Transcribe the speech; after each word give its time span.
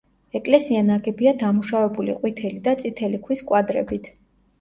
ეკლესია 0.37 0.79
ნაგებია 0.85 1.33
დამუშავებული 1.43 2.15
ყვითელი 2.21 2.57
და 2.69 2.73
წითელი 2.81 3.21
ქვის 3.29 3.45
კვადრებით. 3.53 4.09